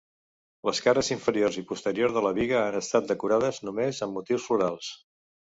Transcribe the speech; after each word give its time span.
Les 0.69 0.79
cares 0.85 1.11
inferior 1.15 1.59
i 1.61 1.65
posterior 1.73 2.15
de 2.17 2.25
la 2.29 2.33
biga 2.39 2.63
han 2.63 2.79
estat 2.81 3.13
decorades 3.15 3.63
només 3.69 4.03
amb 4.07 4.21
motius 4.21 4.49
florals. 4.51 4.91